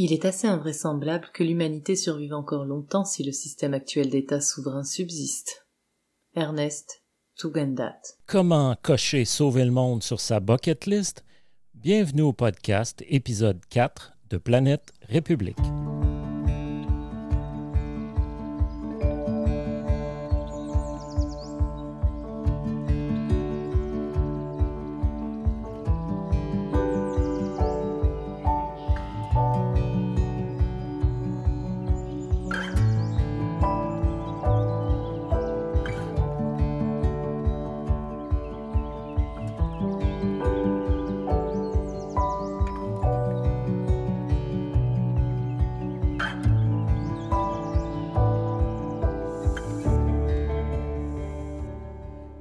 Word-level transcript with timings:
Il 0.00 0.12
est 0.12 0.24
assez 0.24 0.46
invraisemblable 0.46 1.26
que 1.34 1.42
l'humanité 1.42 1.96
survive 1.96 2.32
encore 2.32 2.64
longtemps 2.64 3.04
si 3.04 3.24
le 3.24 3.32
système 3.32 3.74
actuel 3.74 4.10
d'État 4.10 4.40
souverain 4.40 4.84
subsiste. 4.84 5.66
Ernest 6.36 7.02
Tugendat. 7.36 7.98
Comment 8.24 8.76
cocher 8.80 9.24
sauver 9.24 9.64
le 9.64 9.72
monde 9.72 10.04
sur 10.04 10.20
sa 10.20 10.38
bucket 10.38 10.86
list? 10.86 11.24
Bienvenue 11.74 12.22
au 12.22 12.32
podcast 12.32 13.02
épisode 13.08 13.58
4 13.70 14.12
de 14.30 14.36
Planète 14.36 14.92
République. 15.02 15.58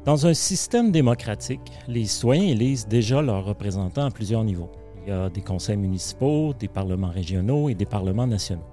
Dans 0.07 0.25
un 0.25 0.33
système 0.33 0.93
démocratique, 0.93 1.69
les 1.89 2.05
citoyens 2.05 2.47
élisent 2.47 2.87
déjà 2.87 3.21
leurs 3.21 3.43
représentants 3.43 4.05
à 4.05 4.09
plusieurs 4.09 4.45
niveaux. 4.45 4.71
Il 5.03 5.09
y 5.09 5.11
a 5.11 5.27
des 5.27 5.41
conseils 5.41 5.75
municipaux, 5.75 6.53
des 6.57 6.69
parlements 6.69 7.09
régionaux 7.09 7.67
et 7.67 7.75
des 7.75 7.85
parlements 7.85 8.25
nationaux. 8.25 8.63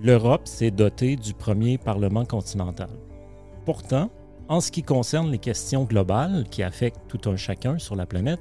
L'Europe 0.00 0.46
s'est 0.46 0.70
dotée 0.70 1.16
du 1.16 1.34
premier 1.34 1.76
parlement 1.76 2.24
continental. 2.24 2.90
Pourtant, 3.64 4.10
en 4.46 4.60
ce 4.60 4.70
qui 4.70 4.84
concerne 4.84 5.32
les 5.32 5.38
questions 5.38 5.82
globales 5.82 6.44
qui 6.52 6.62
affectent 6.62 7.02
tout 7.08 7.28
un 7.28 7.34
chacun 7.34 7.80
sur 7.80 7.96
la 7.96 8.06
planète, 8.06 8.40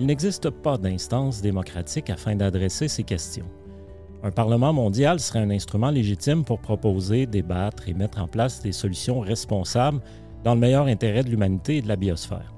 il 0.00 0.06
n'existe 0.06 0.50
pas 0.50 0.78
d'instance 0.78 1.42
démocratique 1.42 2.10
afin 2.10 2.34
d'adresser 2.34 2.88
ces 2.88 3.04
questions. 3.04 3.46
Un 4.24 4.32
Parlement 4.32 4.72
mondial 4.72 5.20
serait 5.20 5.40
un 5.40 5.50
instrument 5.50 5.90
légitime 5.90 6.44
pour 6.44 6.58
proposer, 6.58 7.26
débattre 7.26 7.88
et 7.88 7.94
mettre 7.94 8.20
en 8.20 8.26
place 8.26 8.62
des 8.62 8.72
solutions 8.72 9.20
responsables 9.20 10.00
dans 10.44 10.54
le 10.54 10.60
meilleur 10.60 10.86
intérêt 10.86 11.22
de 11.22 11.30
l'humanité 11.30 11.78
et 11.78 11.82
de 11.82 11.88
la 11.88 11.96
biosphère. 11.96 12.52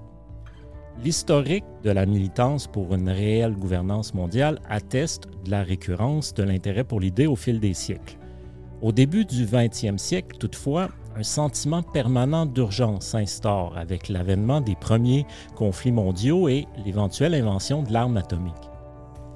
L'historique 1.02 1.64
de 1.82 1.90
la 1.90 2.06
militance 2.06 2.66
pour 2.66 2.94
une 2.94 3.08
réelle 3.08 3.54
gouvernance 3.54 4.14
mondiale 4.14 4.60
atteste 4.68 5.28
de 5.44 5.50
la 5.50 5.62
récurrence 5.62 6.34
de 6.34 6.44
l'intérêt 6.44 6.84
pour 6.84 7.00
l'idée 7.00 7.26
au 7.26 7.36
fil 7.36 7.58
des 7.58 7.74
siècles. 7.74 8.16
Au 8.80 8.92
début 8.92 9.24
du 9.24 9.44
20e 9.44 9.98
siècle, 9.98 10.36
toutefois, 10.38 10.88
un 11.16 11.22
sentiment 11.22 11.82
permanent 11.82 12.46
d'urgence 12.46 13.06
s'instaure 13.06 13.76
avec 13.76 14.08
l'avènement 14.08 14.60
des 14.60 14.76
premiers 14.76 15.26
conflits 15.56 15.92
mondiaux 15.92 16.48
et 16.48 16.66
l'éventuelle 16.84 17.34
invention 17.34 17.82
de 17.82 17.92
l'arme 17.92 18.16
atomique. 18.16 18.54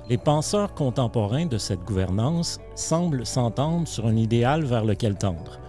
Les 0.08 0.18
penseurs 0.18 0.74
contemporains 0.74 1.46
de 1.46 1.58
cette 1.58 1.84
gouvernance 1.84 2.58
semblent 2.74 3.26
s'entendre 3.26 3.86
sur 3.86 4.06
un 4.06 4.16
idéal 4.16 4.64
vers 4.64 4.84
lequel 4.84 5.16
tendre, 5.16 5.60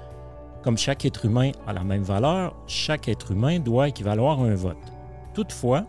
comme 0.64 0.78
chaque 0.78 1.06
être 1.06 1.26
humain 1.26 1.52
a 1.68 1.74
la 1.74 1.84
même 1.84 2.04
valeur, 2.04 2.56
chaque 2.68 3.08
être 3.08 3.32
humain 3.32 3.60
doit 3.60 3.90
équivaloir 3.90 4.42
à 4.42 4.44
un 4.44 4.56
vote. 4.56 4.78
Toutefois, 5.34 5.86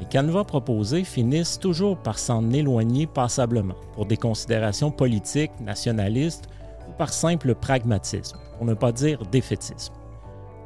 les 0.00 0.06
canevas 0.06 0.44
proposés 0.44 1.04
finissent 1.04 1.58
toujours 1.58 1.96
par 1.96 2.18
s'en 2.18 2.50
éloigner 2.50 3.06
passablement 3.06 3.76
pour 3.94 4.06
des 4.06 4.16
considérations 4.16 4.90
politiques, 4.90 5.52
nationalistes 5.60 6.48
ou 6.88 6.92
par 6.92 7.12
simple 7.12 7.54
pragmatisme, 7.54 8.38
pour 8.56 8.66
ne 8.66 8.74
pas 8.74 8.90
dire 8.90 9.24
défaitisme. 9.30 9.94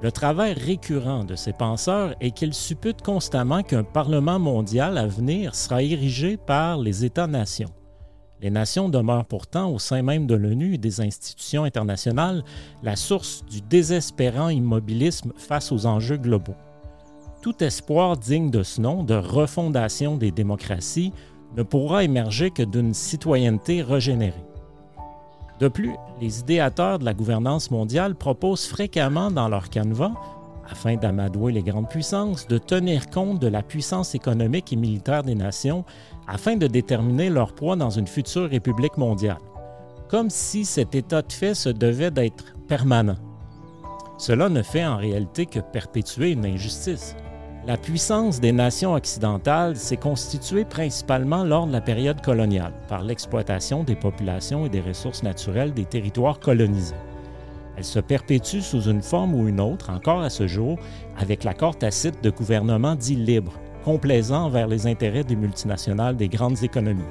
Le 0.02 0.12
travers 0.12 0.56
récurrent 0.56 1.24
de 1.24 1.34
ces 1.36 1.52
penseurs 1.52 2.14
est 2.20 2.30
qu'ils 2.30 2.54
supputent 2.54 3.02
constamment 3.02 3.62
qu'un 3.62 3.84
Parlement 3.84 4.38
mondial 4.38 4.98
à 4.98 5.06
venir 5.06 5.54
sera 5.54 5.82
érigé 5.82 6.36
par 6.36 6.78
les 6.78 7.04
États-nations. 7.04 7.72
Les 8.42 8.50
nations 8.50 8.88
demeurent 8.88 9.24
pourtant 9.24 9.70
au 9.70 9.78
sein 9.78 10.02
même 10.02 10.26
de 10.26 10.34
l'ONU 10.34 10.74
et 10.74 10.78
des 10.78 11.00
institutions 11.00 11.64
internationales 11.64 12.44
la 12.82 12.96
source 12.96 13.44
du 13.46 13.62
désespérant 13.62 14.50
immobilisme 14.50 15.32
face 15.36 15.72
aux 15.72 15.86
enjeux 15.86 16.18
globaux. 16.18 16.56
Tout 17.40 17.62
espoir 17.62 18.16
digne 18.16 18.50
de 18.50 18.62
ce 18.62 18.80
nom 18.80 19.04
de 19.04 19.14
refondation 19.14 20.16
des 20.16 20.32
démocraties 20.32 21.12
ne 21.56 21.62
pourra 21.62 22.04
émerger 22.04 22.50
que 22.50 22.62
d'une 22.62 22.92
citoyenneté 22.92 23.82
régénérée. 23.82 24.44
De 25.58 25.68
plus, 25.68 25.94
les 26.20 26.40
idéateurs 26.40 26.98
de 26.98 27.06
la 27.06 27.14
gouvernance 27.14 27.70
mondiale 27.70 28.14
proposent 28.14 28.66
fréquemment 28.66 29.30
dans 29.30 29.48
leur 29.48 29.70
canevas, 29.70 30.12
afin 30.70 30.96
d'amadouer 30.96 31.52
les 31.52 31.62
grandes 31.62 31.88
puissances, 31.88 32.46
de 32.46 32.58
tenir 32.58 33.08
compte 33.10 33.40
de 33.40 33.48
la 33.48 33.62
puissance 33.62 34.14
économique 34.14 34.72
et 34.72 34.76
militaire 34.76 35.22
des 35.22 35.34
nations 35.34 35.84
afin 36.26 36.56
de 36.56 36.66
déterminer 36.66 37.30
leur 37.30 37.54
poids 37.54 37.76
dans 37.76 37.90
une 37.90 38.06
future 38.06 38.50
république 38.50 38.96
mondiale, 38.96 39.38
comme 40.08 40.30
si 40.30 40.64
cet 40.64 40.94
état 40.94 41.22
de 41.22 41.32
fait 41.32 41.54
se 41.54 41.68
devait 41.68 42.10
d'être 42.10 42.54
permanent. 42.68 43.16
Cela 44.18 44.48
ne 44.48 44.62
fait 44.62 44.84
en 44.84 44.96
réalité 44.96 45.46
que 45.46 45.60
perpétuer 45.60 46.32
une 46.32 46.46
injustice. 46.46 47.16
La 47.66 47.76
puissance 47.76 48.40
des 48.40 48.52
nations 48.52 48.94
occidentales 48.94 49.76
s'est 49.76 49.96
constituée 49.96 50.64
principalement 50.64 51.42
lors 51.42 51.66
de 51.66 51.72
la 51.72 51.80
période 51.80 52.20
coloniale, 52.20 52.72
par 52.88 53.02
l'exploitation 53.02 53.82
des 53.82 53.96
populations 53.96 54.66
et 54.66 54.68
des 54.68 54.80
ressources 54.80 55.24
naturelles 55.24 55.74
des 55.74 55.84
territoires 55.84 56.38
colonisés. 56.38 56.94
Elle 57.76 57.84
se 57.84 58.00
perpétue 58.00 58.60
sous 58.60 58.82
une 58.82 59.02
forme 59.02 59.34
ou 59.34 59.48
une 59.48 59.60
autre, 59.60 59.90
encore 59.90 60.22
à 60.22 60.30
ce 60.30 60.46
jour, 60.46 60.78
avec 61.18 61.44
l'accord 61.44 61.76
tacite 61.76 62.22
de 62.22 62.30
gouvernements 62.30 62.94
dits 62.94 63.16
libres, 63.16 63.60
complaisant 63.84 64.44
envers 64.44 64.66
les 64.66 64.86
intérêts 64.86 65.24
des 65.24 65.36
multinationales 65.36 66.16
des 66.16 66.28
grandes 66.28 66.62
économies. 66.62 67.02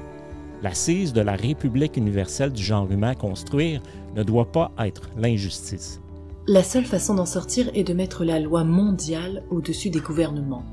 L'assise 0.62 1.12
de 1.12 1.20
la 1.20 1.36
République 1.36 1.96
universelle 1.96 2.52
du 2.52 2.62
genre 2.62 2.90
humain 2.90 3.10
à 3.10 3.14
construire 3.14 3.80
ne 4.16 4.22
doit 4.22 4.50
pas 4.50 4.72
être 4.78 5.08
l'injustice. 5.16 6.00
La 6.48 6.62
seule 6.62 6.84
façon 6.84 7.14
d'en 7.14 7.26
sortir 7.26 7.70
est 7.74 7.84
de 7.84 7.92
mettre 7.92 8.24
la 8.24 8.40
loi 8.40 8.64
mondiale 8.64 9.44
au-dessus 9.50 9.90
des 9.90 10.00
gouvernements. 10.00 10.64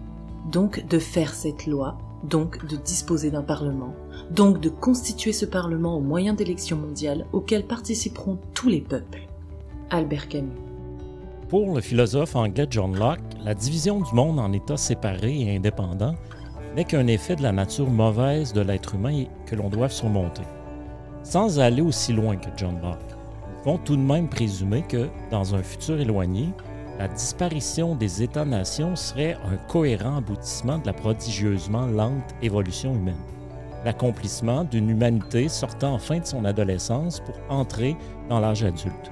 Donc 0.52 0.88
de 0.88 1.00
faire 1.00 1.34
cette 1.34 1.68
loi, 1.68 1.98
donc 2.24 2.66
de 2.68 2.78
disposer 2.78 3.32
d'un 3.32 3.42
Parlement, 3.42 3.94
donc 4.32 4.60
de 4.60 4.70
constituer 4.70 5.34
ce 5.34 5.46
Parlement 5.46 5.98
au 5.98 6.02
moyen 6.02 6.34
d'élections 6.34 6.78
mondiales 6.78 7.26
auxquelles 7.34 7.66
participeront 7.66 8.40
tous 8.54 8.70
les 8.70 8.82
peuples. 8.82 9.28
Albert 9.90 10.28
Camus. 10.28 10.52
Pour 11.50 11.76
le 11.76 11.82
philosophe 11.82 12.36
anglais 12.36 12.66
John 12.70 12.98
Locke, 12.98 13.20
la 13.44 13.54
division 13.54 14.02
du 14.02 14.14
monde 14.14 14.40
en 14.40 14.52
États 14.52 14.78
séparés 14.78 15.42
et 15.42 15.56
indépendants 15.56 16.16
n'est 16.76 16.86
qu'un 16.86 17.08
effet 17.08 17.36
de 17.36 17.44
la 17.44 17.52
nature 17.52 17.90
mauvaise 17.90 18.54
de 18.54 18.62
l'être 18.62 18.96
humain 18.96 19.26
que 19.46 19.56
l'on 19.56 19.70
doit 19.70 19.90
surmonter. 19.90 20.44
Sans 21.24 21.60
aller 21.60 21.82
aussi 21.82 22.14
loin 22.14 22.36
que 22.36 22.50
John 22.58 22.80
Locke, 22.82 22.98
nous 23.48 23.64
pouvons 23.64 23.78
tout 23.78 23.96
de 23.96 24.02
même 24.02 24.28
présumer 24.28 24.84
que, 24.88 25.10
dans 25.30 25.54
un 25.54 25.62
futur 25.62 26.00
éloigné, 26.00 26.50
la 26.98 27.08
disparition 27.08 27.96
des 27.96 28.24
États-nations 28.24 28.96
serait 28.96 29.38
un 29.46 29.58
cohérent 29.68 30.18
aboutissement 30.18 30.80
de 30.80 30.88
la 30.88 30.94
prodigieusement 30.94 31.86
lente 31.86 32.36
évolution 32.42 32.94
humaine, 32.94 33.16
l'accomplissement 33.86 34.64
d'une 34.64 34.90
humanité 34.90 35.50
sortant 35.50 35.94
enfin 35.94 36.20
de 36.20 36.26
son 36.26 36.46
adolescence 36.46 37.20
pour 37.20 37.36
entrer 37.50 37.96
dans 38.30 38.40
l'âge 38.40 38.64
adulte. 38.64 39.12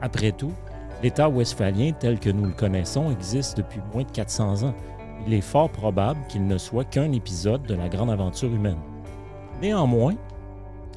Après 0.00 0.32
tout, 0.32 0.52
L'État 1.02 1.28
westphalien 1.28 1.92
tel 1.92 2.18
que 2.18 2.30
nous 2.30 2.44
le 2.44 2.52
connaissons 2.52 3.12
existe 3.12 3.56
depuis 3.56 3.80
moins 3.92 4.02
de 4.02 4.10
400 4.10 4.64
ans. 4.64 4.74
Il 5.26 5.32
est 5.32 5.40
fort 5.40 5.70
probable 5.70 6.18
qu'il 6.28 6.46
ne 6.46 6.58
soit 6.58 6.84
qu'un 6.84 7.12
épisode 7.12 7.62
de 7.64 7.74
la 7.74 7.88
grande 7.88 8.10
aventure 8.10 8.52
humaine. 8.52 8.80
Néanmoins, 9.62 10.16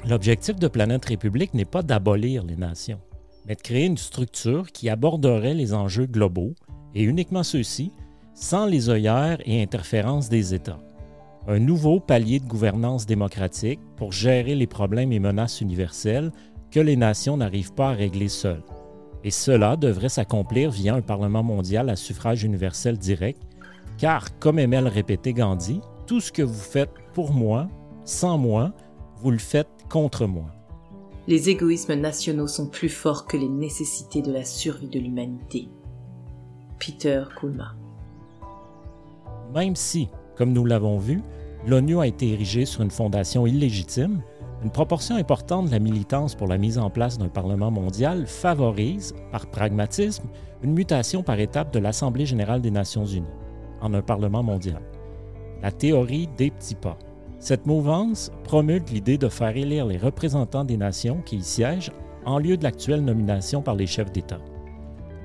l'objectif 0.04 0.56
de 0.56 0.66
Planète 0.66 1.04
République 1.04 1.54
n'est 1.54 1.64
pas 1.64 1.82
d'abolir 1.82 2.42
les 2.42 2.56
nations, 2.56 3.00
mais 3.46 3.54
de 3.54 3.60
créer 3.60 3.86
une 3.86 3.96
structure 3.96 4.72
qui 4.72 4.88
aborderait 4.88 5.54
les 5.54 5.72
enjeux 5.72 6.06
globaux, 6.06 6.54
et 6.94 7.04
uniquement 7.04 7.44
ceux-ci, 7.44 7.92
sans 8.34 8.66
les 8.66 8.90
œillères 8.90 9.38
et 9.44 9.62
interférences 9.62 10.28
des 10.28 10.52
États. 10.52 10.80
Un 11.46 11.60
nouveau 11.60 12.00
palier 12.00 12.40
de 12.40 12.46
gouvernance 12.46 13.06
démocratique 13.06 13.80
pour 13.96 14.10
gérer 14.10 14.56
les 14.56 14.66
problèmes 14.66 15.12
et 15.12 15.20
menaces 15.20 15.60
universelles 15.60 16.32
que 16.72 16.80
les 16.80 16.96
nations 16.96 17.36
n'arrivent 17.36 17.74
pas 17.74 17.90
à 17.90 17.94
régler 17.94 18.28
seules 18.28 18.62
et 19.24 19.30
cela 19.30 19.76
devrait 19.76 20.08
s'accomplir 20.08 20.70
via 20.70 20.94
un 20.94 21.00
Parlement 21.00 21.42
mondial 21.42 21.88
à 21.90 21.96
suffrage 21.96 22.44
universel 22.44 22.98
direct, 22.98 23.40
car, 23.98 24.38
comme 24.38 24.58
aimait 24.58 24.80
le 24.80 24.88
répéter 24.88 25.32
Gandhi, 25.32 25.80
tout 26.06 26.20
ce 26.20 26.32
que 26.32 26.42
vous 26.42 26.54
faites 26.54 26.92
pour 27.14 27.32
moi, 27.32 27.68
sans 28.04 28.36
moi, 28.36 28.72
vous 29.16 29.30
le 29.30 29.38
faites 29.38 29.68
contre 29.88 30.26
moi. 30.26 30.46
Les 31.28 31.50
égoïsmes 31.50 31.94
nationaux 31.94 32.48
sont 32.48 32.66
plus 32.66 32.88
forts 32.88 33.26
que 33.26 33.36
les 33.36 33.48
nécessités 33.48 34.22
de 34.22 34.32
la 34.32 34.44
survie 34.44 34.88
de 34.88 34.98
l'humanité. 34.98 35.68
Peter 36.80 37.22
Kulma. 37.38 37.76
Même 39.54 39.76
si, 39.76 40.08
comme 40.36 40.52
nous 40.52 40.64
l'avons 40.64 40.98
vu, 40.98 41.22
l'ONU 41.66 42.00
a 42.00 42.08
été 42.08 42.30
érigée 42.30 42.64
sur 42.64 42.82
une 42.82 42.90
fondation 42.90 43.46
illégitime, 43.46 44.22
Une 44.62 44.70
proportion 44.70 45.16
importante 45.16 45.66
de 45.66 45.70
la 45.72 45.80
militance 45.80 46.36
pour 46.36 46.46
la 46.46 46.56
mise 46.56 46.78
en 46.78 46.88
place 46.88 47.18
d'un 47.18 47.28
Parlement 47.28 47.72
mondial 47.72 48.26
favorise, 48.28 49.12
par 49.32 49.46
pragmatisme, 49.46 50.28
une 50.62 50.72
mutation 50.72 51.24
par 51.24 51.40
étape 51.40 51.72
de 51.72 51.80
l'Assemblée 51.80 52.26
générale 52.26 52.62
des 52.62 52.70
Nations 52.70 53.04
unies 53.04 53.26
en 53.80 53.92
un 53.92 54.02
Parlement 54.02 54.44
mondial. 54.44 54.80
La 55.62 55.72
théorie 55.72 56.28
des 56.36 56.52
petits 56.52 56.76
pas. 56.76 56.96
Cette 57.40 57.66
mouvance 57.66 58.30
promulgue 58.44 58.88
l'idée 58.90 59.18
de 59.18 59.28
faire 59.28 59.56
élire 59.56 59.84
les 59.84 59.98
représentants 59.98 60.64
des 60.64 60.76
nations 60.76 61.22
qui 61.26 61.38
y 61.38 61.42
siègent 61.42 61.90
en 62.24 62.38
lieu 62.38 62.56
de 62.56 62.62
l'actuelle 62.62 63.04
nomination 63.04 63.62
par 63.62 63.74
les 63.74 63.88
chefs 63.88 64.12
d'État. 64.12 64.38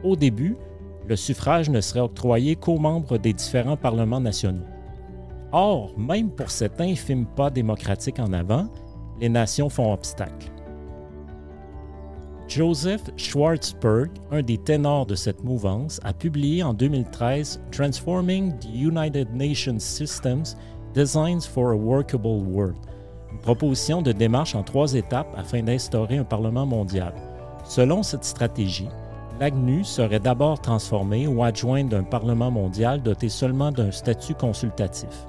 Au 0.04 0.16
début, 0.16 0.58
le 1.08 1.16
suffrage 1.16 1.70
ne 1.70 1.80
serait 1.80 2.00
octroyé 2.00 2.56
qu'aux 2.56 2.80
membres 2.80 3.20
des 3.20 3.34
différents 3.34 3.78
parlements 3.78 4.20
nationaux. 4.20 4.66
Or, 5.52 5.94
même 5.96 6.32
pour 6.32 6.50
cet 6.50 6.82
infime 6.82 7.28
pas 7.28 7.52
démocratique 7.52 8.20
en 8.20 8.34
avant, 8.34 8.68
les 9.20 9.30
nations 9.30 9.70
font 9.70 9.94
obstacle. 9.94 10.52
Joseph 12.48 13.04
Schwartzberg, 13.18 14.10
un 14.32 14.42
des 14.42 14.58
ténors 14.58 15.06
de 15.06 15.16
cette 15.16 15.44
mouvance, 15.44 16.00
a 16.04 16.14
publié 16.14 16.64
en 16.64 16.74
2013 16.74 17.60
Transforming 17.72 18.58
the 18.60 18.70
United 18.74 19.34
Nations 19.36 19.80
Systems 19.80 20.56
Designs 20.94 21.42
for 21.42 21.72
a 21.72 21.76
Workable 21.76 22.42
World, 22.48 22.78
une 23.34 23.40
proposition 23.40 24.02
de 24.02 24.14
démarche 24.14 24.56
en 24.56 24.64
trois 24.64 24.94
étapes 24.94 25.28
afin 25.36 25.62
d'instaurer 25.62 26.18
un 26.18 26.24
Parlement 26.24 26.66
mondial. 26.66 27.14
Selon 27.66 28.02
cette 28.02 28.24
stratégie, 28.24 28.88
l'AGNU 29.42 29.84
serait 29.84 30.22
d'abord 30.22 30.62
transformé 30.62 31.28
ou 31.28 31.44
adjoint 31.44 31.84
d'un 31.84 32.04
Parlement 32.04 32.50
mondial 32.50 33.04
doté 33.04 33.28
seulement 33.28 33.72
d'un 33.74 33.92
statut 33.92 34.36
consultatif. 34.36 35.28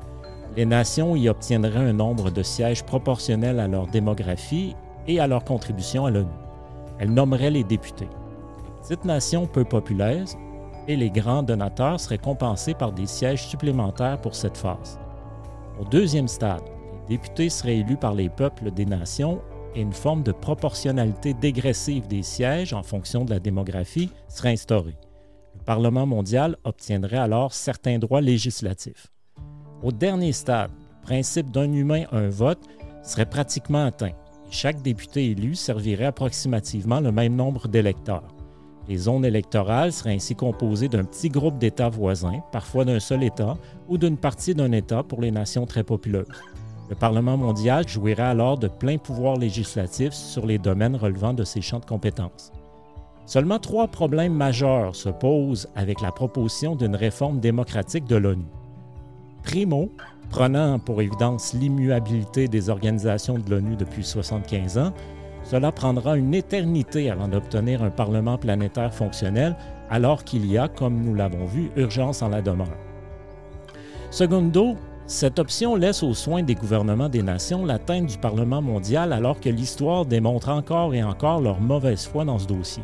Les 0.58 0.66
nations 0.66 1.14
y 1.14 1.28
obtiendraient 1.28 1.88
un 1.88 1.92
nombre 1.92 2.32
de 2.32 2.42
sièges 2.42 2.82
proportionnel 2.82 3.60
à 3.60 3.68
leur 3.68 3.86
démographie 3.86 4.74
et 5.06 5.20
à 5.20 5.28
leur 5.28 5.44
contribution 5.44 6.04
à 6.04 6.10
l'ONU. 6.10 6.32
Elles 6.98 7.14
nommeraient 7.14 7.52
les 7.52 7.62
députés. 7.62 8.08
Les 8.08 8.82
petites 8.82 9.04
nations 9.04 9.46
peu 9.46 9.64
populaires 9.64 10.26
et 10.88 10.96
les 10.96 11.10
grands 11.10 11.44
donateurs 11.44 12.00
seraient 12.00 12.18
compensés 12.18 12.74
par 12.74 12.90
des 12.90 13.06
sièges 13.06 13.46
supplémentaires 13.46 14.20
pour 14.20 14.34
cette 14.34 14.56
phase. 14.56 14.98
Au 15.80 15.84
deuxième 15.84 16.26
stade, 16.26 16.64
les 17.08 17.18
députés 17.18 17.50
seraient 17.50 17.76
élus 17.76 17.96
par 17.96 18.14
les 18.14 18.28
peuples 18.28 18.72
des 18.72 18.84
nations 18.84 19.40
et 19.76 19.80
une 19.80 19.92
forme 19.92 20.24
de 20.24 20.32
proportionnalité 20.32 21.34
dégressive 21.34 22.08
des 22.08 22.24
sièges 22.24 22.72
en 22.72 22.82
fonction 22.82 23.24
de 23.24 23.30
la 23.30 23.38
démographie 23.38 24.10
serait 24.26 24.54
instaurée. 24.54 24.96
Le 25.56 25.62
Parlement 25.62 26.06
mondial 26.06 26.56
obtiendrait 26.64 27.18
alors 27.18 27.52
certains 27.52 28.00
droits 28.00 28.22
législatifs. 28.22 29.12
Au 29.82 29.92
dernier 29.92 30.32
stade, 30.32 30.70
le 30.72 31.06
principe 31.06 31.52
d'un 31.52 31.72
humain, 31.72 32.04
un 32.10 32.28
vote 32.28 32.58
serait 33.04 33.26
pratiquement 33.26 33.86
atteint. 33.86 34.12
Chaque 34.50 34.82
député 34.82 35.30
élu 35.30 35.54
servirait 35.54 36.06
approximativement 36.06 37.00
le 37.00 37.12
même 37.12 37.36
nombre 37.36 37.68
d'électeurs. 37.68 38.34
Les 38.88 38.96
zones 38.96 39.24
électorales 39.24 39.92
seraient 39.92 40.14
ainsi 40.14 40.34
composées 40.34 40.88
d'un 40.88 41.04
petit 41.04 41.28
groupe 41.28 41.58
d'États 41.58 41.90
voisins, 41.90 42.40
parfois 42.50 42.84
d'un 42.84 42.98
seul 42.98 43.22
État, 43.22 43.56
ou 43.86 43.98
d'une 43.98 44.16
partie 44.16 44.54
d'un 44.54 44.72
État 44.72 45.02
pour 45.02 45.20
les 45.20 45.30
nations 45.30 45.66
très 45.66 45.84
populeuses. 45.84 46.26
Le 46.88 46.96
Parlement 46.96 47.36
mondial 47.36 47.86
jouirait 47.86 48.22
alors 48.22 48.58
de 48.58 48.66
pleins 48.66 48.98
pouvoirs 48.98 49.36
législatifs 49.36 50.14
sur 50.14 50.46
les 50.46 50.58
domaines 50.58 50.96
relevant 50.96 51.34
de 51.34 51.44
ses 51.44 51.60
champs 51.60 51.80
de 51.80 51.84
compétences. 51.84 52.50
Seulement 53.26 53.58
trois 53.58 53.88
problèmes 53.88 54.32
majeurs 54.32 54.96
se 54.96 55.10
posent 55.10 55.68
avec 55.76 56.00
la 56.00 56.10
proposition 56.10 56.74
d'une 56.74 56.96
réforme 56.96 57.40
démocratique 57.40 58.06
de 58.06 58.16
l'ONU. 58.16 58.46
Primo, 59.42 59.90
prenant 60.30 60.78
pour 60.78 61.00
évidence 61.00 61.54
l'immuabilité 61.54 62.48
des 62.48 62.68
organisations 62.68 63.38
de 63.38 63.50
l'ONU 63.50 63.76
depuis 63.76 64.04
75 64.04 64.78
ans, 64.78 64.92
cela 65.44 65.72
prendra 65.72 66.16
une 66.16 66.34
éternité 66.34 67.10
avant 67.10 67.28
d'obtenir 67.28 67.82
un 67.82 67.90
Parlement 67.90 68.36
planétaire 68.36 68.92
fonctionnel, 68.92 69.56
alors 69.88 70.24
qu'il 70.24 70.44
y 70.44 70.58
a, 70.58 70.68
comme 70.68 71.02
nous 71.02 71.14
l'avons 71.14 71.46
vu, 71.46 71.70
urgence 71.76 72.20
en 72.20 72.28
la 72.28 72.42
demeure. 72.42 72.76
Secondo, 74.10 74.76
cette 75.06 75.38
option 75.38 75.74
laisse 75.74 76.02
aux 76.02 76.12
soins 76.12 76.42
des 76.42 76.54
gouvernements 76.54 77.08
des 77.08 77.22
nations 77.22 77.64
l'atteinte 77.64 78.06
du 78.06 78.18
Parlement 78.18 78.60
mondial 78.60 79.14
alors 79.14 79.40
que 79.40 79.48
l'histoire 79.48 80.04
démontre 80.04 80.50
encore 80.50 80.94
et 80.94 81.02
encore 81.02 81.40
leur 81.40 81.60
mauvaise 81.60 82.06
foi 82.06 82.26
dans 82.26 82.38
ce 82.38 82.46
dossier. 82.46 82.82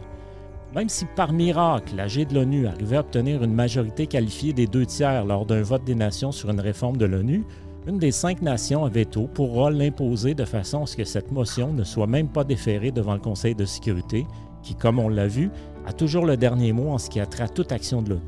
Même 0.74 0.88
si 0.88 1.04
par 1.04 1.32
miracle 1.32 1.94
l'AG 1.94 2.26
de 2.26 2.34
l'ONU 2.34 2.66
arrivait 2.66 2.96
à 2.96 3.00
obtenir 3.00 3.44
une 3.44 3.54
majorité 3.54 4.08
qualifiée 4.08 4.52
des 4.52 4.66
deux 4.66 4.86
tiers 4.86 5.24
lors 5.24 5.46
d'un 5.46 5.62
vote 5.62 5.84
des 5.84 5.94
nations 5.94 6.32
sur 6.32 6.50
une 6.50 6.58
réforme 6.58 6.96
de 6.96 7.04
l'ONU, 7.04 7.44
une 7.86 7.98
des 7.98 8.10
cinq 8.10 8.42
nations 8.42 8.84
à 8.84 8.88
veto 8.88 9.28
pourra 9.32 9.70
l'imposer 9.70 10.34
de 10.34 10.44
façon 10.44 10.82
à 10.82 10.86
ce 10.86 10.96
que 10.96 11.04
cette 11.04 11.30
motion 11.30 11.72
ne 11.72 11.84
soit 11.84 12.08
même 12.08 12.26
pas 12.26 12.42
déférée 12.42 12.90
devant 12.90 13.14
le 13.14 13.20
Conseil 13.20 13.54
de 13.54 13.64
sécurité, 13.64 14.26
qui, 14.64 14.74
comme 14.74 14.98
on 14.98 15.08
l'a 15.08 15.28
vu, 15.28 15.50
a 15.86 15.92
toujours 15.92 16.26
le 16.26 16.36
dernier 16.36 16.72
mot 16.72 16.90
en 16.90 16.98
ce 16.98 17.08
qui 17.08 17.20
a 17.20 17.26
toute 17.26 17.70
action 17.70 18.02
de 18.02 18.10
l'ONU. 18.10 18.22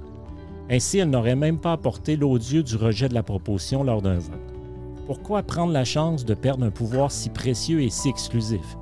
Ainsi, 0.70 0.98
elle 0.98 1.10
n'aurait 1.10 1.34
même 1.34 1.58
pas 1.58 1.72
apporté 1.72 2.16
l'odieux 2.16 2.62
du 2.62 2.76
rejet 2.76 3.08
de 3.08 3.14
la 3.14 3.24
proposition 3.24 3.82
lors 3.82 4.02
d'un 4.02 4.18
vote. 4.18 4.54
Pourquoi 5.06 5.42
prendre 5.42 5.72
la 5.72 5.84
chance 5.84 6.24
de 6.24 6.34
perdre 6.34 6.64
un 6.64 6.70
pouvoir 6.70 7.10
si 7.10 7.28
précieux 7.30 7.82
et 7.82 7.90
si 7.90 8.08
exclusif? 8.08 8.76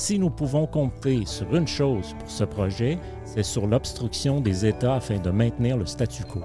Si 0.00 0.18
nous 0.18 0.30
pouvons 0.30 0.66
compter 0.66 1.26
sur 1.26 1.54
une 1.54 1.68
chose 1.68 2.16
pour 2.18 2.30
ce 2.30 2.44
projet, 2.44 2.98
c'est 3.26 3.42
sur 3.42 3.66
l'obstruction 3.66 4.40
des 4.40 4.64
États 4.64 4.94
afin 4.94 5.18
de 5.18 5.28
maintenir 5.28 5.76
le 5.76 5.84
statu 5.84 6.24
quo. 6.24 6.40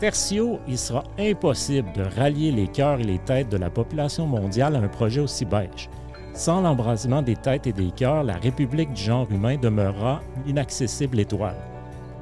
Tertio, 0.00 0.58
il 0.66 0.76
sera 0.76 1.04
impossible 1.16 1.92
de 1.92 2.02
rallier 2.02 2.50
les 2.50 2.66
cœurs 2.66 2.98
et 2.98 3.04
les 3.04 3.20
têtes 3.20 3.48
de 3.48 3.58
la 3.58 3.70
population 3.70 4.26
mondiale 4.26 4.74
à 4.74 4.80
un 4.80 4.88
projet 4.88 5.20
aussi 5.20 5.44
beige. 5.44 5.88
Sans 6.34 6.60
l'embrasement 6.62 7.22
des 7.22 7.36
têtes 7.36 7.68
et 7.68 7.72
des 7.72 7.92
cœurs, 7.92 8.24
la 8.24 8.38
République 8.38 8.92
du 8.92 9.02
genre 9.04 9.30
humain 9.30 9.56
demeurera 9.56 10.20
inaccessible 10.44 11.20
étoile. 11.20 11.62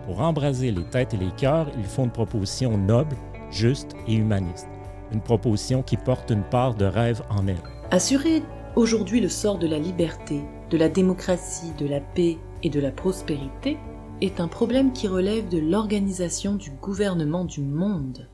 Pour 0.04 0.20
embraser 0.20 0.70
les 0.70 0.84
têtes 0.84 1.14
et 1.14 1.16
les 1.16 1.32
cœurs, 1.38 1.69
il 1.78 1.84
faut 1.84 2.04
une 2.04 2.10
proposition 2.10 2.76
noble, 2.76 3.16
juste 3.50 3.96
et 4.06 4.16
humaniste. 4.16 4.69
Une 5.14 5.22
proposition 5.22 5.82
qui 5.82 5.96
porte 5.96 6.28
une 6.28 6.44
part 6.44 6.75
de 6.75 6.84
rêve 6.84 7.22
en 7.30 7.48
elle. 7.48 7.56
Assurer 7.90 8.42
aujourd'hui 8.76 9.21
le 9.21 9.29
sort 9.29 9.59
de 9.59 9.67
la 9.67 9.79
liberté, 9.79 10.41
de 10.71 10.76
la 10.76 10.88
démocratie, 10.88 11.73
de 11.79 11.87
la 11.87 12.00
paix 12.00 12.38
et 12.62 12.71
de 12.71 12.81
la 12.81 12.91
prospérité 12.91 13.79
est 14.21 14.41
un 14.41 14.49
problème 14.49 14.93
qui 14.93 15.09
relève 15.09 15.49
de 15.49 15.59
l'organisation 15.59 16.55
du 16.55 16.71
gouvernement 16.71 17.44
du 17.44 17.61
monde. 17.61 18.29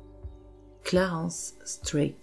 Clarence 0.85 1.55
Strait. 1.65 2.17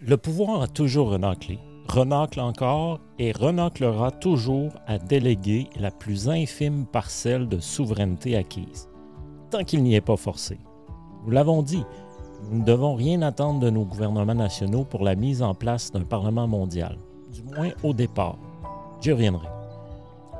Le 0.00 0.16
pouvoir 0.16 0.62
a 0.62 0.68
toujours 0.68 1.10
renâclé, 1.10 1.58
renacle 1.88 2.40
encore 2.40 3.00
et 3.18 3.32
renâclera 3.32 4.10
toujours 4.10 4.72
à 4.86 4.98
déléguer 4.98 5.68
la 5.78 5.90
plus 5.90 6.28
infime 6.28 6.86
parcelle 6.86 7.48
de 7.48 7.58
souveraineté 7.58 8.36
acquise, 8.36 8.88
tant 9.50 9.64
qu'il 9.64 9.82
n'y 9.82 9.94
est 9.94 10.00
pas 10.00 10.16
forcé. 10.16 10.58
Nous 11.24 11.30
l'avons 11.30 11.62
dit, 11.62 11.84
nous 12.50 12.60
ne 12.60 12.64
devons 12.64 12.94
rien 12.94 13.20
attendre 13.22 13.60
de 13.60 13.70
nos 13.70 13.84
gouvernements 13.84 14.34
nationaux 14.34 14.84
pour 14.84 15.04
la 15.04 15.14
mise 15.14 15.42
en 15.42 15.54
place 15.54 15.92
d'un 15.92 16.04
Parlement 16.04 16.48
mondial, 16.48 16.96
du 17.30 17.42
moins 17.42 17.70
au 17.82 17.92
départ. 17.92 18.36
J'y 19.00 19.12
reviendrai. 19.12 19.46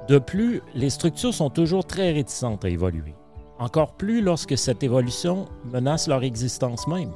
De 0.08 0.18
plus, 0.18 0.60
les 0.74 0.90
structures 0.90 1.34
sont 1.34 1.50
toujours 1.50 1.84
très 1.84 2.12
réticentes 2.12 2.64
à 2.64 2.68
évoluer, 2.68 3.14
encore 3.58 3.92
plus 3.92 4.20
lorsque 4.20 4.58
cette 4.58 4.82
évolution 4.82 5.46
menace 5.72 6.08
leur 6.08 6.24
existence 6.24 6.86
même. 6.88 7.12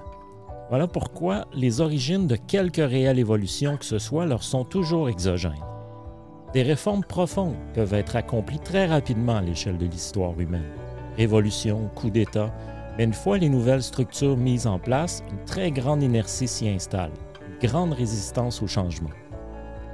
Voilà 0.70 0.86
pourquoi 0.86 1.46
les 1.52 1.80
origines 1.80 2.26
de 2.26 2.36
quelque 2.36 2.80
réelle 2.80 3.18
évolution 3.18 3.76
que 3.76 3.84
ce 3.84 3.98
soit 3.98 4.26
leur 4.26 4.42
sont 4.42 4.64
toujours 4.64 5.08
exogènes. 5.08 5.52
Des 6.52 6.62
réformes 6.62 7.04
profondes 7.04 7.56
peuvent 7.74 7.94
être 7.94 8.16
accomplies 8.16 8.60
très 8.60 8.86
rapidement 8.86 9.36
à 9.36 9.42
l'échelle 9.42 9.76
de 9.76 9.86
l'histoire 9.86 10.38
humaine. 10.38 10.70
Révolution, 11.16 11.90
coup 11.96 12.10
d'État, 12.10 12.54
mais 12.96 13.04
une 13.04 13.12
fois 13.12 13.38
les 13.38 13.48
nouvelles 13.48 13.82
structures 13.82 14.36
mises 14.36 14.66
en 14.66 14.78
place, 14.78 15.24
une 15.30 15.44
très 15.44 15.72
grande 15.72 16.02
inertie 16.02 16.48
s'y 16.48 16.68
installe, 16.68 17.10
une 17.48 17.68
grande 17.68 17.92
résistance 17.92 18.62
au 18.62 18.68
changement. 18.68 19.10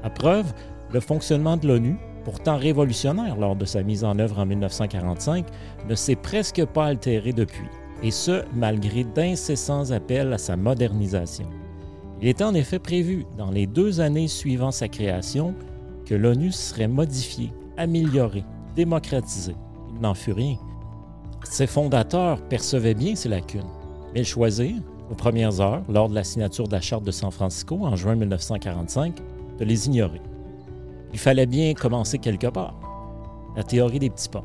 À 0.02 0.10
preuve, 0.10 0.52
le 0.92 1.00
fonctionnement 1.00 1.56
de 1.56 1.68
l'ONU, 1.68 1.96
pourtant 2.24 2.56
révolutionnaire 2.56 3.36
lors 3.36 3.56
de 3.56 3.64
sa 3.64 3.82
mise 3.82 4.04
en 4.04 4.18
œuvre 4.18 4.38
en 4.38 4.46
1945, 4.46 5.46
ne 5.88 5.94
s'est 5.94 6.16
presque 6.16 6.64
pas 6.64 6.86
altéré 6.86 7.32
depuis 7.32 7.68
et 8.02 8.10
ce, 8.10 8.42
malgré 8.54 9.04
d'incessants 9.04 9.90
appels 9.90 10.32
à 10.32 10.38
sa 10.38 10.56
modernisation. 10.56 11.46
Il 12.22 12.28
était 12.28 12.44
en 12.44 12.54
effet 12.54 12.78
prévu, 12.78 13.26
dans 13.36 13.50
les 13.50 13.66
deux 13.66 14.00
années 14.00 14.28
suivant 14.28 14.70
sa 14.70 14.88
création, 14.88 15.54
que 16.06 16.14
l'ONU 16.14 16.52
serait 16.52 16.88
modifiée, 16.88 17.52
améliorée, 17.76 18.44
démocratisée. 18.74 19.56
Il 19.94 20.00
n'en 20.00 20.14
fut 20.14 20.32
rien. 20.32 20.56
Ses 21.44 21.66
fondateurs 21.66 22.42
percevaient 22.48 22.94
bien 22.94 23.14
ces 23.14 23.28
lacunes, 23.28 23.68
mais 24.12 24.20
ils 24.20 24.26
choisirent, 24.26 24.82
aux 25.10 25.14
premières 25.14 25.60
heures, 25.60 25.82
lors 25.88 26.08
de 26.08 26.14
la 26.14 26.24
signature 26.24 26.68
de 26.68 26.72
la 26.72 26.80
Charte 26.80 27.04
de 27.04 27.10
San 27.10 27.30
Francisco 27.30 27.78
en 27.82 27.96
juin 27.96 28.14
1945, 28.14 29.16
les 29.64 29.86
ignorer. 29.86 30.20
Il 31.12 31.18
fallait 31.18 31.46
bien 31.46 31.74
commencer 31.74 32.18
quelque 32.18 32.46
part. 32.46 32.78
La 33.56 33.62
théorie 33.62 33.98
des 33.98 34.10
petits 34.10 34.28
pas. 34.28 34.44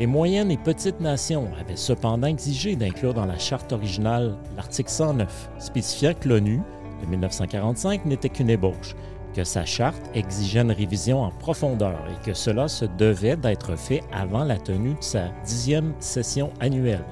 Les 0.00 0.06
moyennes 0.06 0.50
et 0.50 0.56
petites 0.56 1.00
nations 1.00 1.48
avaient 1.60 1.76
cependant 1.76 2.26
exigé 2.26 2.74
d'inclure 2.74 3.14
dans 3.14 3.26
la 3.26 3.38
charte 3.38 3.72
originale 3.72 4.36
l'article 4.56 4.90
109, 4.90 5.50
spécifiant 5.58 6.14
que 6.18 6.28
l'ONU 6.28 6.60
de 7.02 7.06
1945 7.06 8.04
n'était 8.06 8.28
qu'une 8.28 8.50
ébauche, 8.50 8.96
que 9.34 9.44
sa 9.44 9.64
charte 9.64 10.02
exigeait 10.14 10.62
une 10.62 10.72
révision 10.72 11.22
en 11.22 11.30
profondeur 11.30 11.98
et 12.10 12.24
que 12.24 12.34
cela 12.34 12.66
se 12.66 12.84
devait 12.84 13.36
d'être 13.36 13.76
fait 13.76 14.02
avant 14.12 14.44
la 14.44 14.56
tenue 14.56 14.94
de 14.94 15.02
sa 15.02 15.28
dixième 15.44 15.92
session 16.00 16.50
annuelle. 16.58 17.04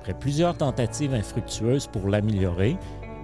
Après 0.00 0.14
plusieurs 0.14 0.56
tentatives 0.56 1.14
infructueuses 1.14 1.86
pour 1.86 2.08
l'améliorer, 2.08 2.76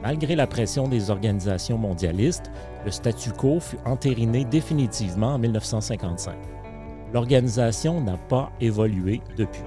malgré 0.03 0.37
la 0.37 0.47
pression 0.47 0.89
des 0.89 1.11
organisations 1.11 1.79
mondialistes, 1.79 2.51
le 2.85 2.91
statu 2.91 3.33
quo 3.33 3.61
fut 3.61 3.79
entériné 3.85 4.45
définitivement 4.45 5.35
en 5.35 5.39
1955. 5.39 6.37
L'organisation 7.13 8.01
n'a 8.01 8.17
pas 8.17 8.53
évolué 8.61 9.21
depuis. 9.37 9.63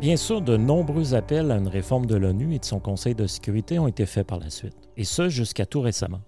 Bien 0.00 0.16
sûr, 0.16 0.42
de 0.42 0.56
nombreux 0.56 1.14
appels 1.14 1.50
à 1.50 1.56
une 1.56 1.68
réforme 1.68 2.06
de 2.06 2.16
l'ONU 2.16 2.54
et 2.54 2.58
de 2.58 2.64
son 2.64 2.80
Conseil 2.80 3.14
de 3.14 3.26
sécurité 3.26 3.78
ont 3.78 3.88
été 3.88 4.06
faits 4.06 4.26
par 4.26 4.38
la 4.38 4.50
suite, 4.50 4.76
et 4.96 5.04
ce 5.04 5.28
jusqu'à 5.28 5.66
tout 5.66 5.80
récemment 5.80 6.20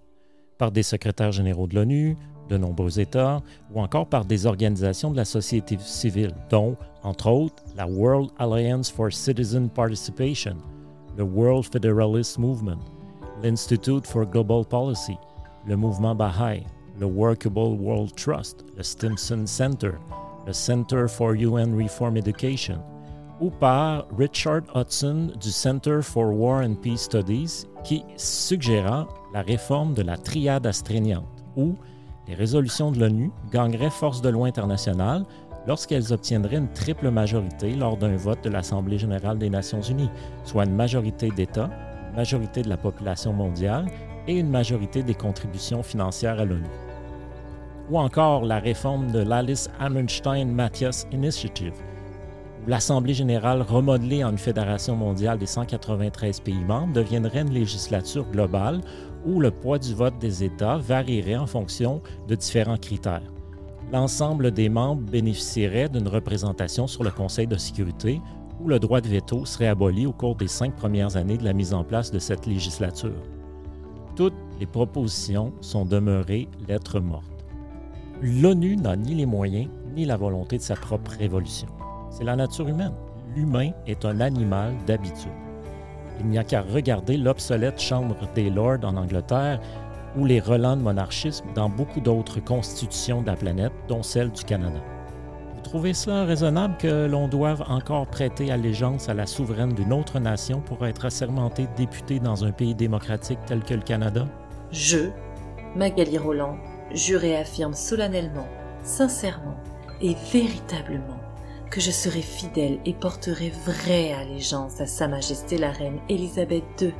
par 0.58 0.72
des 0.72 0.82
secrétaires 0.82 1.32
généraux 1.32 1.68
de 1.68 1.76
l'ONU, 1.76 2.16
de 2.48 2.56
nombreux 2.56 2.98
États 2.98 3.42
ou 3.72 3.80
encore 3.80 4.06
par 4.06 4.24
des 4.24 4.46
organisations 4.46 5.10
de 5.10 5.16
la 5.16 5.24
société 5.24 5.78
civile, 5.78 6.34
dont, 6.50 6.76
entre 7.02 7.30
autres, 7.30 7.62
la 7.76 7.86
World 7.86 8.30
Alliance 8.38 8.90
for 8.90 9.12
Citizen 9.12 9.68
Participation, 9.68 10.56
le 11.16 11.24
World 11.24 11.64
Federalist 11.64 12.38
Movement, 12.38 12.78
l'Institute 13.42 14.06
for 14.06 14.24
Global 14.24 14.64
Policy, 14.64 15.16
le 15.66 15.76
mouvement 15.76 16.14
Baha'i, 16.14 16.64
le 16.98 17.06
Workable 17.06 17.76
World 17.80 18.14
Trust, 18.14 18.64
le 18.76 18.82
Stimson 18.82 19.46
Center, 19.46 19.92
le 20.46 20.52
Center 20.52 21.06
for 21.08 21.34
UN 21.34 21.76
Reform 21.76 22.16
Education, 22.16 22.78
ou 23.40 23.50
par 23.50 24.06
Richard 24.16 24.62
Hudson 24.74 25.30
du 25.40 25.50
Center 25.50 26.00
for 26.02 26.32
War 26.32 26.62
and 26.64 26.74
Peace 26.82 27.02
Studies 27.02 27.66
qui 27.84 28.04
suggéra 28.16 29.06
la 29.32 29.42
réforme 29.42 29.94
de 29.94 30.02
la 30.02 30.16
triade 30.16 30.66
astreignante, 30.66 31.44
où 31.56 31.74
les 32.26 32.34
résolutions 32.34 32.90
de 32.90 32.98
l'ONU 32.98 33.30
gagneraient 33.52 33.90
force 33.90 34.20
de 34.20 34.28
loi 34.28 34.48
internationale 34.48 35.24
lorsqu'elles 35.66 36.12
obtiendraient 36.12 36.56
une 36.56 36.72
triple 36.72 37.10
majorité 37.10 37.74
lors 37.74 37.96
d'un 37.96 38.16
vote 38.16 38.42
de 38.42 38.50
l'Assemblée 38.50 38.98
générale 38.98 39.38
des 39.38 39.50
Nations 39.50 39.82
unies, 39.82 40.10
soit 40.44 40.64
une 40.64 40.74
majorité 40.74 41.30
d'États, 41.30 41.70
majorité 42.18 42.62
de 42.62 42.68
la 42.68 42.76
population 42.76 43.32
mondiale 43.32 43.86
et 44.26 44.36
une 44.40 44.50
majorité 44.50 45.04
des 45.04 45.14
contributions 45.14 45.84
financières 45.84 46.40
à 46.40 46.44
l'ONU. 46.44 46.74
Ou 47.90 47.98
encore 47.98 48.44
la 48.44 48.58
réforme 48.58 49.12
de 49.12 49.20
l'Alice 49.20 49.70
Hammerstein 49.78 50.46
Matthias 50.46 51.06
Initiative, 51.12 51.74
l'Assemblée 52.66 53.14
générale 53.14 53.62
remodelée 53.62 54.24
en 54.24 54.32
une 54.32 54.38
fédération 54.38 54.96
mondiale 54.96 55.38
des 55.38 55.46
193 55.46 56.40
pays 56.40 56.64
membres 56.64 56.92
deviendrait 56.92 57.42
une 57.42 57.54
législature 57.54 58.26
globale 58.32 58.80
où 59.24 59.38
le 59.38 59.52
poids 59.52 59.78
du 59.78 59.94
vote 59.94 60.18
des 60.18 60.42
États 60.42 60.76
varierait 60.76 61.36
en 61.36 61.46
fonction 61.46 62.02
de 62.26 62.34
différents 62.34 62.76
critères. 62.78 63.32
L'ensemble 63.92 64.50
des 64.50 64.68
membres 64.68 65.02
bénéficierait 65.02 65.88
d'une 65.88 66.08
représentation 66.08 66.88
sur 66.88 67.04
le 67.04 67.10
Conseil 67.10 67.46
de 67.46 67.56
sécurité 67.56 68.20
où 68.60 68.68
le 68.68 68.78
droit 68.78 69.00
de 69.00 69.08
veto 69.08 69.44
serait 69.44 69.68
aboli 69.68 70.06
au 70.06 70.12
cours 70.12 70.36
des 70.36 70.48
cinq 70.48 70.74
premières 70.74 71.16
années 71.16 71.38
de 71.38 71.44
la 71.44 71.52
mise 71.52 71.74
en 71.74 71.84
place 71.84 72.10
de 72.10 72.18
cette 72.18 72.46
législature. 72.46 73.22
Toutes 74.16 74.34
les 74.58 74.66
propositions 74.66 75.52
sont 75.60 75.84
demeurées 75.84 76.48
lettres 76.66 77.00
mortes. 77.00 77.44
L'ONU 78.20 78.76
n'a 78.76 78.96
ni 78.96 79.14
les 79.14 79.26
moyens 79.26 79.68
ni 79.94 80.04
la 80.04 80.16
volonté 80.16 80.58
de 80.58 80.62
sa 80.62 80.74
propre 80.74 81.12
révolution. 81.12 81.68
C'est 82.10 82.24
la 82.24 82.34
nature 82.34 82.68
humaine. 82.68 82.94
L'humain 83.36 83.70
est 83.86 84.04
un 84.04 84.20
animal 84.20 84.74
d'habitude. 84.86 85.30
Il 86.18 86.26
n'y 86.26 86.38
a 86.38 86.44
qu'à 86.44 86.62
regarder 86.62 87.16
l'obsolète 87.16 87.80
Chambre 87.80 88.16
des 88.34 88.50
Lords 88.50 88.84
en 88.84 88.96
Angleterre 88.96 89.60
ou 90.16 90.24
les 90.24 90.40
relents 90.40 90.76
de 90.76 90.82
monarchisme 90.82 91.46
dans 91.54 91.68
beaucoup 91.68 92.00
d'autres 92.00 92.40
constitutions 92.40 93.22
de 93.22 93.26
la 93.28 93.36
planète, 93.36 93.72
dont 93.86 94.02
celle 94.02 94.32
du 94.32 94.42
Canada. 94.42 94.80
Trouvez 95.68 95.92
cela 95.92 96.24
raisonnable 96.24 96.78
que 96.78 97.04
l'on 97.04 97.28
doive 97.28 97.62
encore 97.68 98.06
prêter 98.06 98.50
allégeance 98.50 99.10
à 99.10 99.14
la 99.14 99.26
souveraine 99.26 99.74
d'une 99.74 99.92
autre 99.92 100.18
nation 100.18 100.62
pour 100.62 100.86
être 100.86 101.04
assermenté 101.04 101.66
député 101.76 102.20
dans 102.20 102.42
un 102.42 102.52
pays 102.52 102.74
démocratique 102.74 103.38
tel 103.44 103.62
que 103.62 103.74
le 103.74 103.82
Canada? 103.82 104.26
Je, 104.72 105.10
Magali 105.76 106.16
Roland, 106.16 106.56
jure 106.94 107.22
et 107.22 107.36
affirme 107.36 107.74
solennellement, 107.74 108.48
sincèrement 108.82 109.58
et 110.00 110.16
véritablement 110.32 111.20
que 111.70 111.82
je 111.82 111.90
serai 111.90 112.22
fidèle 112.22 112.80
et 112.86 112.94
porterai 112.94 113.52
vraie 113.66 114.14
allégeance 114.14 114.80
à 114.80 114.86
Sa 114.86 115.06
Majesté 115.06 115.58
la 115.58 115.70
Reine 115.70 116.00
Élisabeth 116.08 116.64
II. 116.80 116.94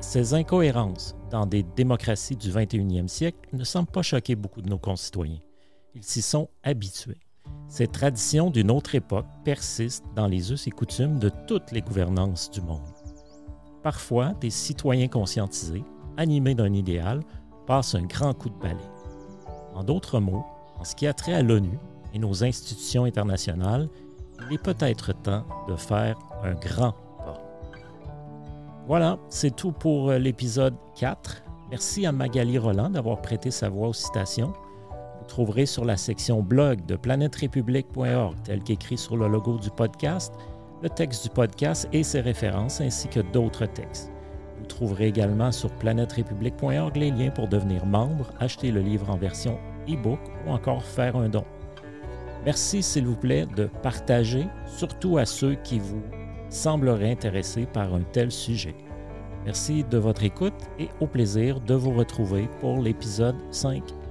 Ces 0.00 0.34
incohérences 0.34 1.16
dans 1.30 1.46
des 1.46 1.62
démocraties 1.62 2.36
du 2.36 2.50
21e 2.50 3.08
siècle 3.08 3.48
ne 3.54 3.64
semblent 3.64 3.90
pas 3.90 4.02
choquer 4.02 4.36
beaucoup 4.36 4.60
de 4.60 4.68
nos 4.68 4.76
concitoyens. 4.76 5.40
Ils 5.94 6.04
s'y 6.04 6.20
sont 6.20 6.50
habitués. 6.62 7.23
Ces 7.74 7.88
traditions 7.88 8.50
d'une 8.50 8.70
autre 8.70 8.94
époque 8.94 9.26
persistent 9.42 10.04
dans 10.14 10.28
les 10.28 10.52
us 10.52 10.68
et 10.68 10.70
coutumes 10.70 11.18
de 11.18 11.28
toutes 11.48 11.72
les 11.72 11.80
gouvernances 11.80 12.48
du 12.52 12.60
monde. 12.60 12.86
Parfois, 13.82 14.32
des 14.40 14.50
citoyens 14.50 15.08
conscientisés, 15.08 15.82
animés 16.16 16.54
d'un 16.54 16.72
idéal, 16.72 17.24
passent 17.66 17.96
un 17.96 18.04
grand 18.04 18.32
coup 18.32 18.48
de 18.48 18.58
balai. 18.60 18.76
En 19.74 19.82
d'autres 19.82 20.20
mots, 20.20 20.44
en 20.78 20.84
ce 20.84 20.94
qui 20.94 21.08
a 21.08 21.12
trait 21.12 21.34
à 21.34 21.42
l'ONU, 21.42 21.76
et 22.12 22.20
nos 22.20 22.44
institutions 22.44 23.06
internationales, 23.06 23.88
il 24.46 24.54
est 24.54 24.62
peut-être 24.62 25.12
temps 25.12 25.44
de 25.66 25.74
faire 25.74 26.16
un 26.44 26.54
grand 26.54 26.92
pas. 27.18 27.42
Voilà, 28.86 29.18
c'est 29.28 29.56
tout 29.56 29.72
pour 29.72 30.10
euh, 30.10 30.18
l'épisode 30.18 30.76
4. 30.94 31.42
Merci 31.70 32.06
à 32.06 32.12
Magali 32.12 32.56
Roland 32.56 32.90
d'avoir 32.90 33.20
prêté 33.20 33.50
sa 33.50 33.68
voix 33.68 33.88
aux 33.88 33.92
citations. 33.92 34.52
Vous 35.24 35.28
trouverez 35.28 35.64
sur 35.64 35.86
la 35.86 35.96
section 35.96 36.42
blog 36.42 36.84
de 36.84 36.96
planèterépublique.org, 36.96 38.36
tel 38.44 38.62
qu'écrit 38.62 38.98
sur 38.98 39.16
le 39.16 39.26
logo 39.26 39.56
du 39.56 39.70
podcast, 39.70 40.34
le 40.82 40.90
texte 40.90 41.24
du 41.24 41.30
podcast 41.30 41.88
et 41.94 42.02
ses 42.02 42.20
références, 42.20 42.82
ainsi 42.82 43.08
que 43.08 43.20
d'autres 43.32 43.64
textes. 43.64 44.12
Vous 44.58 44.66
trouverez 44.66 45.06
également 45.06 45.50
sur 45.50 45.70
planèterépublique.org 45.76 46.96
les 46.96 47.10
liens 47.10 47.30
pour 47.30 47.48
devenir 47.48 47.86
membre, 47.86 48.34
acheter 48.38 48.70
le 48.70 48.82
livre 48.82 49.08
en 49.08 49.16
version 49.16 49.58
e-book 49.88 50.20
ou 50.46 50.50
encore 50.50 50.84
faire 50.84 51.16
un 51.16 51.30
don. 51.30 51.44
Merci, 52.44 52.82
s'il 52.82 53.06
vous 53.06 53.16
plaît, 53.16 53.46
de 53.56 53.70
partager, 53.82 54.46
surtout 54.66 55.16
à 55.16 55.24
ceux 55.24 55.54
qui 55.54 55.78
vous 55.78 56.02
sembleraient 56.50 57.12
intéressés 57.12 57.64
par 57.64 57.94
un 57.94 58.02
tel 58.12 58.30
sujet. 58.30 58.74
Merci 59.46 59.84
de 59.84 59.96
votre 59.96 60.22
écoute 60.22 60.68
et 60.78 60.90
au 61.00 61.06
plaisir 61.06 61.60
de 61.60 61.74
vous 61.74 61.92
retrouver 61.92 62.46
pour 62.60 62.76
l'épisode 62.76 63.36
5. 63.52 64.03